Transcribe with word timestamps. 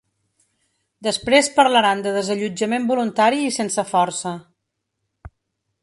Després 1.07 1.51
parlaran 1.59 2.01
de 2.07 2.13
desallotjament 2.17 2.89
voluntari 2.93 3.45
i 3.51 3.55
sense 3.61 3.89
força. 3.95 4.35